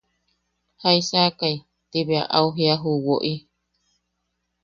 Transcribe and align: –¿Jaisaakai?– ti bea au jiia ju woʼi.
–¿Jaisaakai?– 0.81 1.57
ti 1.89 1.99
bea 2.07 2.25
au 2.37 2.47
jiia 2.55 2.75
ju 2.81 2.91
woʼi. 3.07 3.33